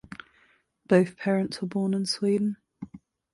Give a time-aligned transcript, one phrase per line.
[0.87, 2.57] Both parents were born in Sweden.